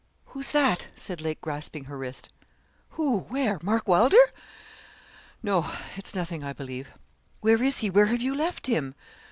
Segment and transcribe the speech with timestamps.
[0.33, 2.29] Who's that?' said Lake, grasping her wrist.
[2.97, 4.17] 'Who where Mark Wylder?'
[5.43, 6.89] 'No; it's nothing, I believe.'
[7.41, 7.91] 'Where is he?
[7.91, 8.95] Where have you left him?'